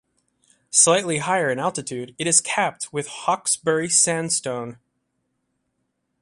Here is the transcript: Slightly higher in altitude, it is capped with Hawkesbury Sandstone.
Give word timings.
Slightly 0.71 1.19
higher 1.19 1.51
in 1.51 1.59
altitude, 1.59 2.15
it 2.17 2.25
is 2.25 2.41
capped 2.41 2.91
with 2.91 3.05
Hawkesbury 3.07 3.87
Sandstone. 3.87 4.79